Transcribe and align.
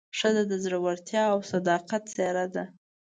ښځه 0.17 0.43
د 0.51 0.53
زړورتیا 0.63 1.23
او 1.33 1.39
صداقت 1.51 2.03
څېره 2.13 2.45
ده. 2.55 2.63